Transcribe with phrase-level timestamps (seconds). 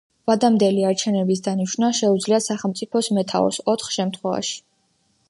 [0.29, 4.57] ვადამდელი არჩევნების დანიშვნა შეუძლია სახელმწიფოს მეთაურს ოთხ შემთხვევაში.